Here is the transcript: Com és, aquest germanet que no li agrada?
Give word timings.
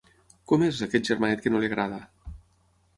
Com 0.51 0.63
és, 0.69 0.79
aquest 0.87 1.07
germanet 1.11 1.45
que 1.47 1.55
no 1.55 1.63
li 1.65 1.71
agrada? 1.75 2.05